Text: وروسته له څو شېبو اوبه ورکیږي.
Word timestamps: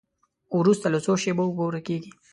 وروسته 0.59 0.87
له 0.93 0.99
څو 1.05 1.13
شېبو 1.21 1.43
اوبه 1.47 1.63
ورکیږي. 1.65 2.11